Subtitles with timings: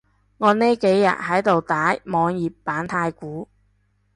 [0.39, 3.47] 我呢幾日喺度打網頁版太鼓